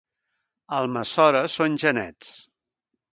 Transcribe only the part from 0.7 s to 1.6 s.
A Almassora